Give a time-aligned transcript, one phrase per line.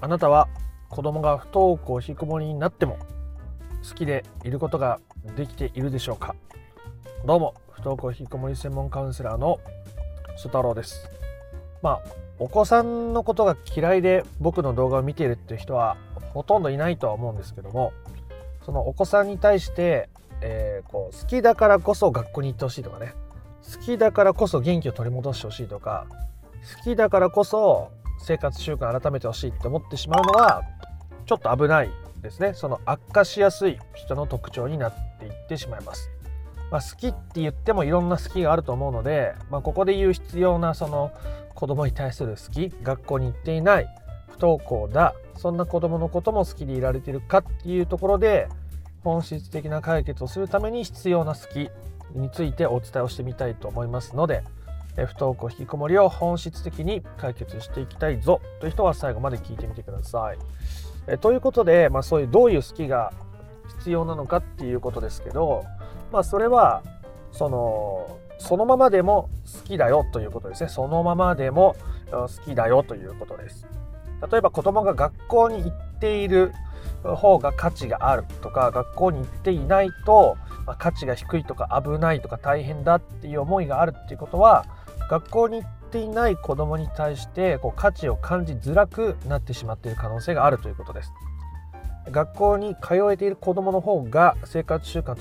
[0.00, 0.48] あなたは
[0.88, 2.98] 子供が不登校引きこもりになっても
[3.88, 5.00] 好きでいることが
[5.36, 6.36] できているでしょうか？
[7.26, 9.58] どうも不登校引きこもり専門カウンセラーの
[10.38, 11.08] 須太郎です。
[11.82, 12.00] まあ
[12.38, 15.96] お子さんのことが嫌いで僕の動画を見ているっていう人は
[16.32, 17.92] ほとんどいないとは思うんですけども
[18.64, 20.08] そのお子さんに対して、
[20.42, 23.14] えー、こう好きだからこそ学校に行ってほしいとかね。
[23.74, 26.06] 好きだからこそ元気を取り戻してほしいとか
[26.76, 30.62] 好きだからこそ生活習慣改めてほしいって思ってしまうのは
[31.26, 31.90] ちょっと危ない
[32.22, 32.52] ですね。
[32.54, 36.10] その悪化しやすい人の特徴になっていってしまいます、
[36.70, 41.12] まあ、好きって言ってもいろんな好きがあると思うので、まあ、ここで言う必要なその
[41.54, 43.88] 子供に対する好き学校に行っていない
[44.28, 48.48] 不登校だそんな子供のことも好きでいられているかっていうところで
[49.02, 51.70] 本質的な解決をするために必要な好き
[52.14, 54.42] についてお伝えをしてみたいと思いますので
[54.96, 60.38] 不登校引きこもりを本質的に解決していきたいぞという人は最後まで聞いてみてください。
[61.06, 63.12] えということで、まあ、そういうどういう好きが
[63.78, 65.64] 必要なのかっていうことですけど、
[66.12, 66.82] まあ、それは
[67.32, 69.28] そのそのままでも
[69.60, 70.68] 好きだよということですね。
[70.68, 71.76] そのままでも
[72.10, 73.66] 好きだよということです。
[74.30, 76.52] 例えば子供が学校に行っている
[77.02, 80.36] 方が価値があるとか学校に行っていないと
[80.78, 84.66] 価値が低いとか危ないとか大変だっていう思いがあるっていうことは
[85.08, 91.12] 学校に行っていない子どもに対してこう価値を感じづらくなってしまっている可能性があるということです。
[92.10, 95.14] 学校に通えている子どもの方が生活習慣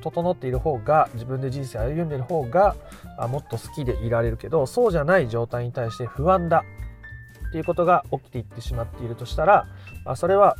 [0.00, 2.76] 整っている方が自分で人生歩んでいる方が
[3.18, 6.64] あもっと好きでいられるけどそうじゃない状態に対して不安だ
[7.48, 9.66] っていうことが起きていってしまっているとしたら
[10.06, 10.56] あそれは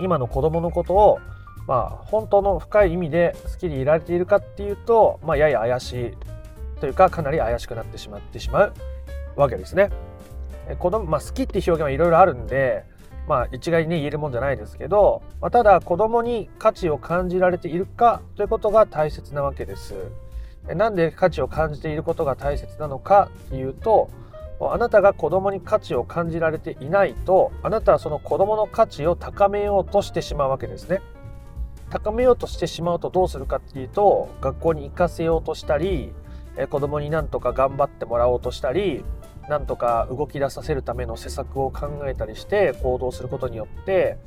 [0.00, 1.20] 今の子どものことを
[1.66, 6.14] まあ本当の深い意味で好きでいられているかっていうと、まあ、やや怪しい
[6.82, 8.72] というかかなり怪しくなってしまってしまう
[9.36, 9.90] わけですね。
[10.80, 12.84] 子供まあ、好きっていう表現はいろいろあるんで、
[13.28, 19.94] まあ、一概に、言えるもんじゃないですけど、まあ、ただ子供に価値を感じられているかということが大切なわけです。
[20.66, 24.10] なんで価値を感じていることが大切なのかっていうと
[24.60, 31.00] あなたが子供に価値を感じられていないとあなたはその子供の価値を高めようとしてしまうわけですね。
[31.90, 36.12] 高めようとしてしまうとどうするかっていうと学校に行かせようとしたり
[36.56, 39.04] え子供になんとか頑張ってもらおうとしたり
[39.48, 44.18] なんとか動き出させるための施策を考えたりして行動することによって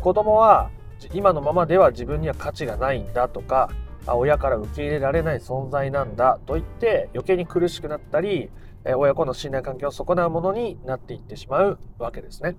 [0.00, 0.70] 子供は
[1.12, 3.70] 今のままでは自分には価値がないんだとか
[4.06, 8.50] 親から受け入れられない存在なんだと言って余計に苦しくなったり
[8.84, 12.56] 親子の信頼関係を損なうものになっていってしまうわけですね。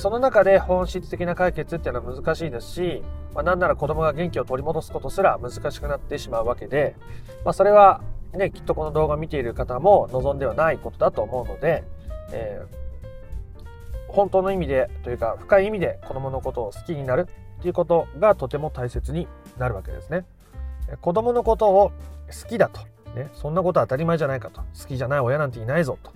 [0.00, 3.02] その中で本質的な解決っていうのは難しいですし、
[3.34, 6.96] まあ、なんなら子供が元気を取り戻すことすら難しくなってしまうわけで、
[7.44, 8.00] まあ、それは
[8.36, 11.84] ね、きっとこの動画を見ている方も望んではないことだと思うので、
[12.32, 20.24] えー、本当の意味でというか深い意味で子供のことを好きになるっていうことがとても大切になるわけですね。
[21.00, 21.92] 子供のことを
[22.42, 22.80] 好きだと、
[23.14, 24.60] ね、そんなこと当たり前じゃないかと。
[24.60, 26.12] 好きじゃない親なんていないぞと。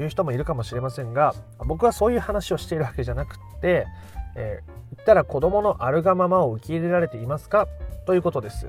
[0.00, 3.86] いう人もいるかもしれませんが僕はそういう話をしているわけじゃなくて、
[4.36, 7.68] えー、言ったら子供のあるがままを受け入れられていますか？
[8.06, 8.68] ということです。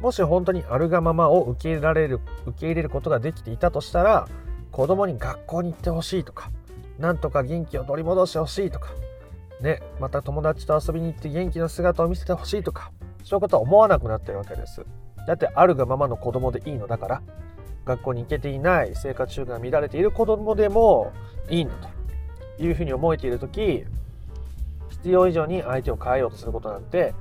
[0.00, 4.28] もし本当にあるがままを受け入れられる受け入れることができていたとしたら
[4.72, 6.50] 子供に学校に行ってほしいとか
[6.98, 8.88] なんとか元気を取り戻してほしいとか
[9.60, 12.92] ねまた友達と遊びに行って元気な姿を見せてほしいとか
[13.24, 14.86] そういうことは思わなくなってるわけです
[15.26, 17.22] だってあるがままの子供でいいのだから
[17.90, 21.12] 学校に行けていない生活習慣が乱れている子供でも
[21.48, 21.74] いいんだ
[22.58, 23.84] というふうに思えている時
[24.90, 27.14] 必要以上に相手を変えようとすることなんて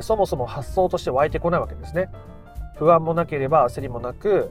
[0.00, 2.10] そもそも発想として湧いてこないわけですね。
[2.76, 4.50] 不安もなければ焦りもなく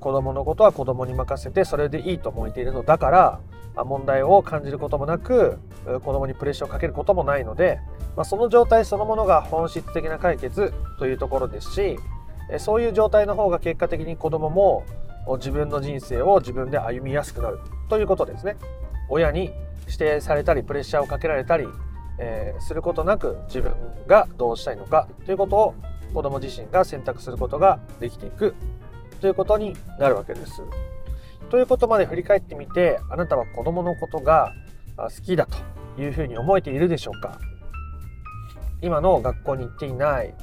[0.00, 3.40] 子供のことは子供に任せてそれでいいと思っているのだから
[3.84, 7.80] 問題を感じることもなく子供にプレッシャーをかけることもないので、
[8.16, 11.98] まあ、その状態そのものが本質的な解決というところですし
[12.58, 14.84] そういう状態の方が結果的に子供も
[15.36, 17.58] 自分の人生を自分で歩みやすくなる
[17.90, 18.56] ということですね。
[19.10, 19.52] 親に
[19.86, 21.66] 指定されたりプレッシャーをかけられたり、
[22.18, 23.74] えー、することなく自分
[24.06, 25.74] がどうしたいのかということを
[26.14, 28.54] 子供自身が選択することができていく
[29.20, 30.62] ということになるわけです。
[31.50, 34.52] ということまで振り返ってみてあなたは子供のことが
[34.96, 35.56] 好きだと
[36.00, 37.38] いうふうに思えているでしょうか？
[38.82, 40.34] 今の学校に行っていない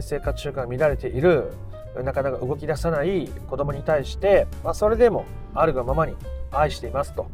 [0.00, 1.52] 生活習慣が乱れている
[2.02, 6.14] なかなか動き出さない子供に対して、まあ、それでもあるがままに
[6.50, 7.30] 愛していますと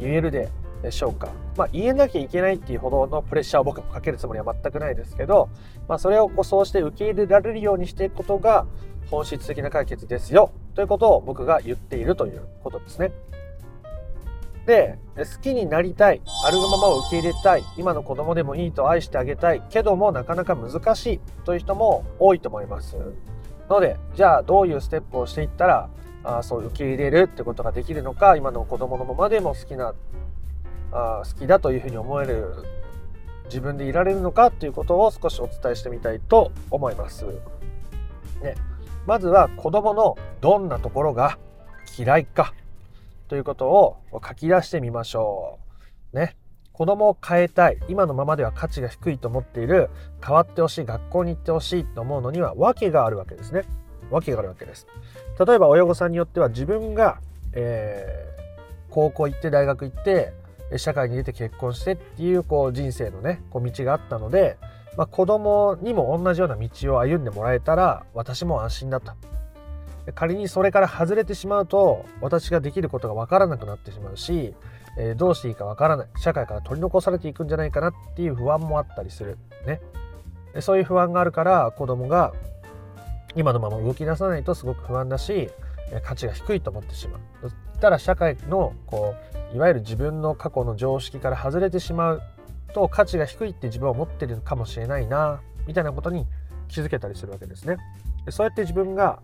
[0.00, 0.48] 言えるで
[0.90, 5.48] しょうか、まあ、言えなきゃいけないっていうほどのプレッシャーを僕もかけるつもりは全くないですけど、
[5.88, 8.66] まあ、それをこうそうして受け入れられるようにしていくことが
[9.10, 13.10] 本質的な解決ですよということを僕が言っているということですね。
[14.68, 22.98] で好きになりたいあるがままを受け入れたい今の子供でもいいと愛してあげたいけどもなかなか難しいという人も多いと思います
[23.70, 25.88] のでじゃあどういうステップをしていったら
[26.22, 29.94] あそう受け入れるってことができるのか今の子供のままでも好きな
[30.92, 32.52] あ好きだというふうに思える
[33.46, 37.24] 自分でいられるのかということを少しお伝えしてみたいと思います。
[38.42, 38.54] ね、
[39.06, 41.38] まずは子供のどんなところが
[41.98, 42.52] 嫌いか
[43.28, 45.58] ということを書き出してみましょ
[46.12, 46.16] う。
[46.16, 46.36] ね。
[46.72, 47.78] 子供を変えたい。
[47.88, 49.90] 今のままでは価値が低いと思っている。
[50.24, 50.84] 変わってほしい。
[50.84, 53.62] 学校に行ってほしいと思うのには訳があるわけですね。
[54.10, 54.86] 訳があるわけです。
[55.44, 57.20] 例えば親御さんによっては自分が、
[57.52, 60.32] えー、高校行って大学行って
[60.76, 64.56] 社会に出て結婚してっていうこう人生のねこう道があったので、
[64.96, 69.12] まあ、子供にも同じような道を歩んでもらえたら私も安心だと
[70.14, 74.54] 仮にそれから外れてしまうと私ができることが分からなくなってしまうし、
[74.96, 76.06] えー、どうしていいか分からない。
[76.16, 79.38] 社会から取り残されていくんじゃないかなっていう不安もあったりする。
[79.66, 79.80] ね。
[80.60, 82.32] そういう不安があるから子供が
[83.36, 85.50] 今のまま動き出さないとすごく不安だし
[86.02, 87.20] 価値が低いと思ってしまう。
[87.42, 89.14] そしたら社会のこ
[89.52, 92.22] ういわゆる自分の過去の常識から外れてしまう
[92.72, 96.26] と価値が低いって自分は思ってるかもしれないなみたいなことに
[96.68, 97.76] 気づけたりするわけですね。
[98.30, 99.20] そうやって自分が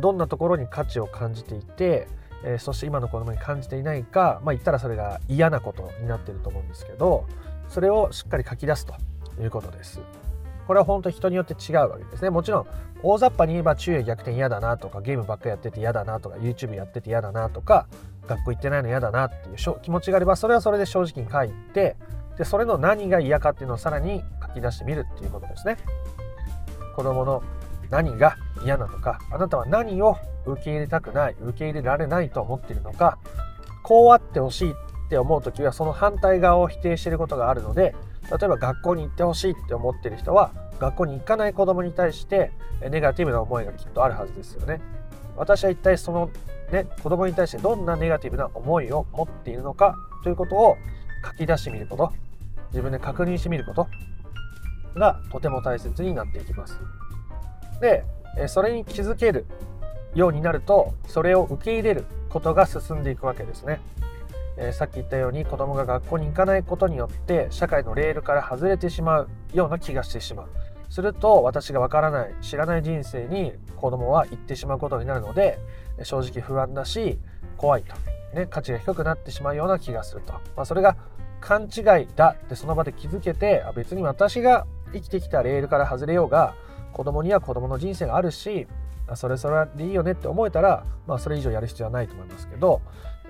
[0.00, 2.08] どんなところに価値を感じていて、
[2.44, 7.26] えそして今の子供に感じていないか、まあ、言ったらそれが嫌なことになってると思うんですけど
[7.68, 8.94] それをしっかり書き出すと
[9.40, 10.00] いうことです。
[10.66, 12.30] これは本当人によって違うわけですね。
[12.30, 12.66] もちろん
[13.02, 17.86] 大雑把に言えば昼夜逆転嫌だなとかゲームばっかやってて嫌だなとか YouTube やってて嫌だなとか
[18.26, 21.96] 学校行ってないの嫌だなっていう気持ちがあればそれはそれで正直に書いて
[22.36, 25.76] でそれの何が嫌かっていうのをさらに書き出してみるっていうことですね。
[26.96, 27.42] 子供の
[27.90, 33.18] 何が嫌なのかあなたは何を受け入れたくない受け入れられないと思っているのか
[33.82, 34.74] こうあってほしいっ
[35.08, 37.94] て思う時はその反対側を否定していることがあるので
[38.30, 42.52] 例えば学校に行ってほしいって思ってる人は学校に行かない子供に対して
[42.90, 44.80] ネガティブな思いがきっとあるはずですよね。
[45.36, 46.30] 私は一体その
[46.70, 50.76] ね子供に対してどんなネガティブな思いを持っているのかということを
[51.24, 52.12] 書き出してみること
[52.70, 53.86] 自分で確認してみること
[54.98, 56.78] がとても大切になっていきます。
[57.80, 58.04] で
[58.48, 59.46] それに気づける
[60.14, 63.80] ようになるとそれを受け入れることが進んでいくわけですね。
[64.58, 70.48] え、さっき言ったように子供が学校に行かないことによって社会のレールから外れてしまうような気がしてしまう。
[70.88, 75.58] すると私がわからない知らない人生に子供は行ってしまうことになるので
[76.02, 77.18] 正直不安だし
[77.56, 77.94] 怖いと、
[78.38, 80.96] ね、価値が低くなってしまうような気がすると、まあ、それが
[81.40, 86.54] 勘違いだってその場で気づけて別に私が生きてきたレールから外れようが
[86.96, 88.66] 子供には子供の人生があるし
[89.16, 92.80] それそれでいいよねって思えたら、まあ、それ以上やる必要はないと思いますけど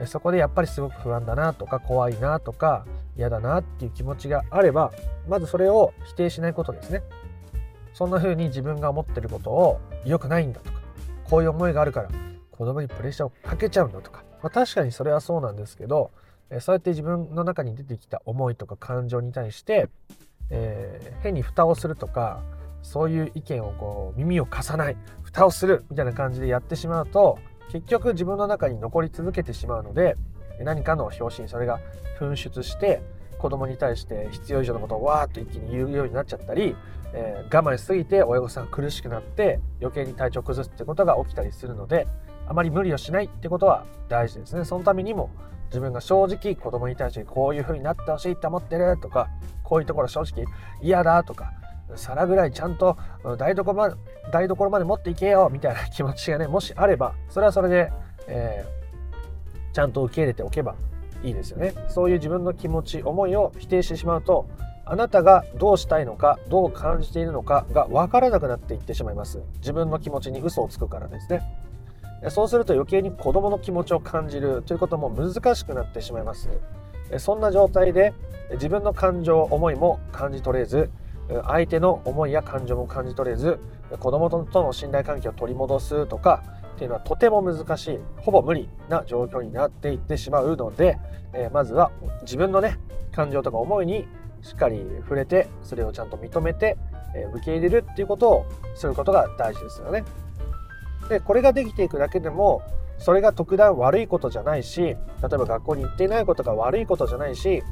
[0.04, 2.86] そこでやっぱりすごく不安だなとか怖いなとか
[3.16, 4.92] 嫌だなっていう気持ちがあれば
[5.28, 7.02] まずそれを否定しないことですね。
[7.92, 10.80] そんな風に自分が思ってることを良くないんだとか
[11.24, 12.10] こういう思いがあるから
[12.50, 16.10] 子供にプレッシャーをかけちゃうんだとか、まあ、確かにそれはそうなんですけど
[16.60, 19.88] そうやって自分の中に出てきた思いとか感情に対して、
[20.50, 22.42] えー、変に蓋をするとか
[22.86, 27.38] そういう意見をこう耳を貸さない蓋をするみたいな感じでやってしまうと
[27.72, 30.16] 結局自分の中に残り続けてしまうので
[30.60, 31.80] 何かの表紙にそれが
[32.20, 33.02] 噴出して
[33.38, 36.76] 子供に対して必要以上のことをわーっと一気に言うようになっちゃったり、
[37.12, 42.06] えー、我慢しすぎて親御さん苦しくなって余計に体調崩すってことが起きたりするので
[42.46, 44.64] あまり無理をしないってことは大事ですね。
[44.64, 45.30] そのためにも
[45.70, 49.28] 自分が正直子供に対してこういう風になってほしいって思ってるとか
[49.64, 50.44] こういうところ正直
[50.80, 51.52] 嫌だとか
[51.94, 52.96] 皿ぐらいちゃんと
[53.38, 53.96] 台所まで
[54.32, 57.92] 台所まで持っていけよみたいな気持ちがねもしあればそれはそれで、
[58.26, 60.74] えー、ちゃんと受け入れておけば
[61.22, 61.74] いいですよね。
[61.88, 64.48] そういう自分の気持ち思いを否定してしまうと
[64.84, 69.42] あなたがどうしたいのかどう感じているのかが分からなくなっていってしまいます。
[69.58, 71.42] 自分の気持ちに嘘をつくからですね。
[72.28, 76.48] そうすると余計に子供の気持ちを感じるということも難しくなってしまいます。
[77.18, 78.14] そんな状態で
[78.52, 80.90] 自分の感情思いも感じ取れず
[81.28, 83.58] 相手の思いや感情も感じ取れず
[83.98, 86.42] 子供との信頼関係を取り戻すとか
[86.76, 90.98] っていうのはとても難しいほぼ無理な状況になっていってしまうので、
[91.32, 91.90] えー、まずは
[92.22, 92.78] 自分のね
[93.12, 94.06] 感情とか思いに
[94.42, 96.76] しっかり触れてそれをちゃんと認めて、
[97.14, 100.04] えー、受け入れるっていうことをすることが大事ですよね。
[101.08, 102.62] でこれができていくだけでも
[102.98, 107.62] それが特段悪いことじゃないし例えば学校に行っていないことが悪いことじゃないし、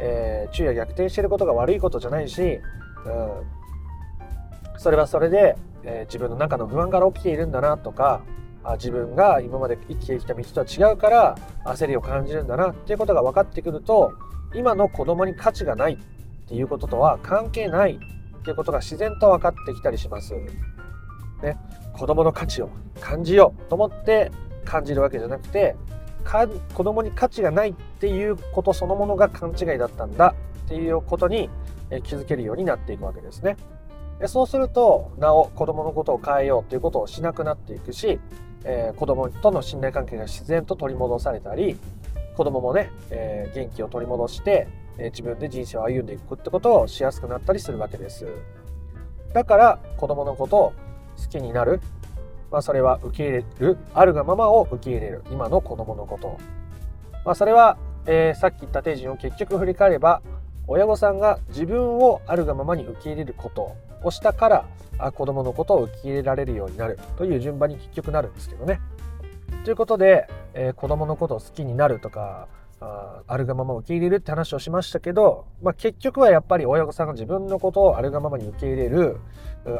[0.00, 2.60] えー、昼夜逆転してることが悪いことじゃないし
[3.06, 8.22] うん、それはそれで、えー、自分の中の不安から起きているんだなとか
[8.62, 14.12] あ自分が今まで生きてきた道とは違うから焦りを感じるんだなっていうことが分かってくると
[14.54, 15.98] 今の子供に価値がないっ
[16.48, 20.34] ていうこととは関係ないっていうことが自然と分かってきたりします。
[21.42, 21.56] ね、
[21.94, 22.68] 子供の価値を
[23.00, 24.30] 感じようと思って
[24.64, 25.74] 感じるわけじゃなくて
[26.24, 30.34] か子供に価値がないっていうことそのものが勘違いだったんだ
[30.66, 31.50] っていうことに
[32.04, 33.56] 気づけるようになっていくわけですね。
[34.26, 38.20] そうするとなお子供のことを変えようということをしなくなっていくし、
[38.64, 41.78] えー、子供との信頼関係が自然と取り戻されたり
[42.36, 48.26] 子供もね、えー、元気を取り戻して、えー、自分で人生を歩んでいくってことをしやすくなったりするわけです
[49.32, 50.72] だから子供のことを
[51.16, 51.80] 好きになる、
[52.50, 56.38] まあ、それは受け入れるあるがままを受け入れる今の子供のこと、
[57.24, 60.22] まあ、それは、えー、さっき言った手順を結局振り返れば
[60.66, 64.64] 親御さんが自分をあるがままに受け入れることをしたから
[64.98, 68.80] あ子供のことを受け入れられるようになるという順番に結局なるんですけどね。
[69.64, 72.48] ということで、えー、子供のことを好きになるとか
[72.80, 79.20] ああるがまま受け入れるって話をしましたけど、まあ、結局はやっぱり親御さんが自分のことをあるがままに受け入れる。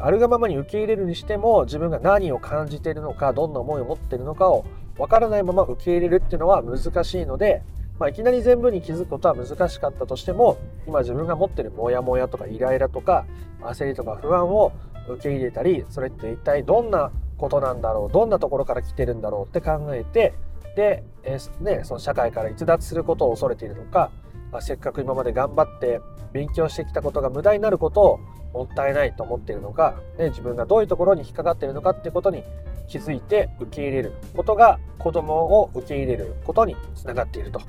[0.03, 4.63] あるがままに受け入れるにしても自分が何を感じているのかどんな思いを持っているのかを
[4.99, 7.63] わからないまま受け入れるっていうのは難しいので、
[7.97, 13.25] まあ、いきなり全部に気づくことは難しかったとしても今自分が持ってるモヤモヤとかイライラとか
[13.61, 14.71] 焦りとか不安を
[15.09, 20.35] 受け入れたりそれって一体どんなことなんだろうどんなところから来てるんだろうって考えて
[20.75, 24.11] で、えー、ね、その社会から逸脱することを恐れているのか、
[24.51, 26.01] まあ、せっかく今まで頑張って
[26.33, 28.19] 勉強してきたことが無駄になることを
[28.53, 32.43] もったいないと思っているのか、ね、自分がどういうところに引っかかっているのかっていうことに
[32.87, 37.61] 気づいて受け入れることが子供を受け入れることにつながっていると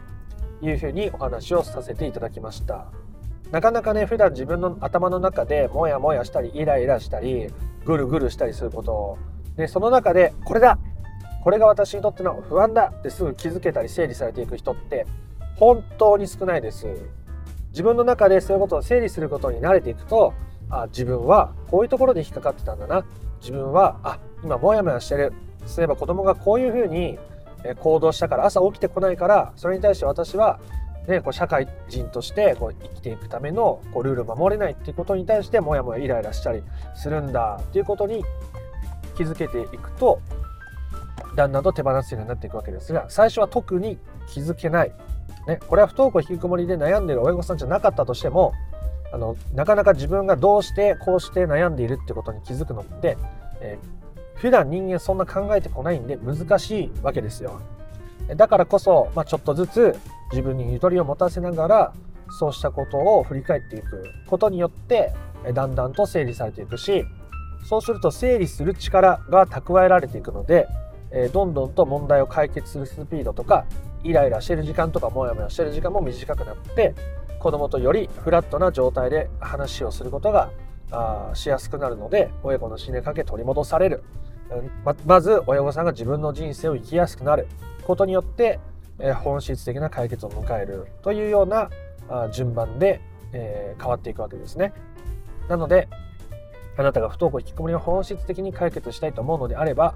[0.61, 2.87] いうふうにお話をさせていただきました。
[3.53, 7.49] なかなかね普段自分の頭の中でモヤモヤしたりイライラしたり
[7.85, 9.19] ぐるぐるしたりすることを
[9.57, 10.79] でその中でこれだ
[11.43, 15.07] これが私にとっての不安だってすぐ気づけたり整理されていく人って
[15.57, 16.87] 本当に少ないです。
[17.71, 20.35] 自分の中でそういうことを整理することに慣れていくと
[20.71, 23.05] あ自分はこういうところで引っかかってたんだな。
[23.41, 25.33] 自分はあ今モヤモヤしてる。
[25.67, 27.19] そういえば子供がこういうふうに
[27.81, 30.59] 行動したから朝起きてこないからそれに対して私は、
[31.07, 36.63] ね、こう社会人としてこう生きていくためのこうルールを守れないっていうことに対してモヤモヤイライラしたり
[36.95, 38.25] するんだっていうことに
[39.17, 40.21] 気づけていくと
[41.35, 44.93] だんだんと手放すようになっていくわけですが最初は特に気づけない、
[45.47, 48.53] ね、これは不登校引きこもりで悩んでる親御さんじゃなかったとしても
[49.13, 53.19] あのなかなか自分がどうしてこうして悩んでいるってことに気づくのって、
[53.61, 57.61] えー、普段人間そんな考えてこないんで難しいわけですよ。
[58.37, 59.99] だからこそ、まあ、ちょっとずつ
[60.31, 61.93] 自分にゆとりを持たせながら
[62.39, 65.13] そうしたことを振り返っていくことによって
[65.53, 67.05] だんだんと整理されていくし
[67.69, 70.69] そうすると整理する力が蓄えられていくので
[71.13, 73.67] えどんどんと問題を解決するスピードとか
[74.03, 76.95] イライラしてる時間とかモヤモヤしてる時間も短くなって
[77.39, 80.51] 子供とよりフラットな状態で話をすることが
[80.91, 84.05] あしやすくなるので親子の信頼関係取り戻される。
[84.85, 87.49] ままず親御さんが自分の人生を生きやすくなる。
[87.85, 88.61] ことによって、
[89.01, 90.87] え本質的な解決を迎える。
[91.03, 91.71] というような
[92.09, 93.01] あ順番で、
[93.33, 94.73] えー、変わっていくわけですね。
[95.49, 95.89] なので
[96.77, 99.95] あなたが不登校引きこもりを本質的に解決したいと思うのであれば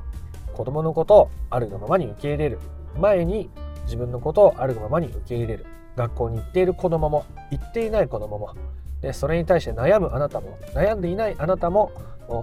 [0.57, 2.59] 子供のことをあるがままに受け入れる。
[2.99, 3.51] 前に
[3.85, 5.67] 自分のことをあるがままに受け入れる。
[5.97, 8.55] 学校に行っている子供も行っていない子供も。
[9.01, 11.93] でそれに対して悩むあなたも悩んでいないあなたも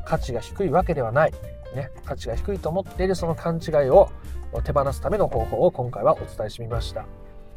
[0.05, 1.31] 価値が低いわけではない、
[1.75, 4.09] ね、価値が低いと思っているその勘違いを
[4.63, 7.05] 手放すための方法を今回はお伝えしてみました。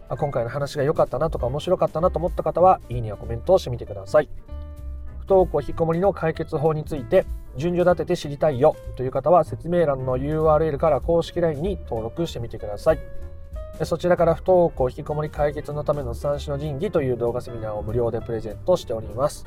[0.08, 4.28] 今回の話が良かったなとか面白かったなと思った方はいいねやコメントをしてみてください。
[5.26, 13.00] 不登校引きこもりの解決法について順序立てて知りたいよという方は説明欄の URL から公式 LINE に登録してみてください。
[13.84, 19.44] そちらから不登校引きこもり解決のための三種の神器という動画セミナーを無料でプレゼントしております。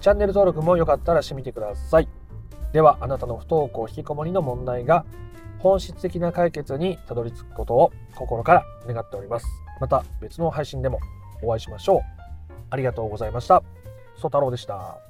[0.00, 2.08] チャンネル登録もよかったらしてみてください。
[2.72, 5.04] では、あなたの不登校引きこもりの問題が
[5.60, 9.46] 本質的な解決にたどり着くことを心から願っております。
[9.80, 10.98] また別の配信でも
[11.42, 12.00] お会いしましょう。
[12.70, 13.62] ありがとうございました。
[14.16, 15.05] ソ太郎でした。